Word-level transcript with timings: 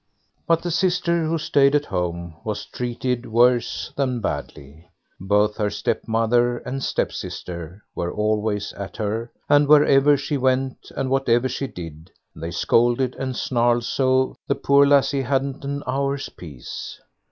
But 0.47 0.63
the 0.63 0.71
sister 0.71 1.25
who 1.27 1.37
stayed 1.37 1.75
at 1.75 1.85
home 1.85 2.33
was 2.43 2.65
treated 2.65 3.27
worse 3.31 3.93
than 3.95 4.19
badly; 4.19 4.89
both 5.19 5.57
her 5.57 5.69
stepmother 5.69 6.57
and 6.57 6.81
stepsister 6.83 7.83
were 7.93 8.11
always 8.11 8.73
at 8.73 8.97
her, 8.97 9.31
and 9.47 9.67
wherever 9.67 10.17
she 10.17 10.37
went, 10.37 10.89
and 10.97 11.11
whatever 11.11 11.47
she 11.47 11.67
did, 11.67 12.09
they 12.35 12.49
scolded 12.49 13.13
and 13.19 13.37
snarled 13.37 13.83
so, 13.83 14.33
the 14.47 14.55
poor 14.55 14.87
lassie 14.87 15.21
hadn't 15.21 15.63
an 15.63 15.83
hour's 15.85 16.29
peace. 16.29 16.99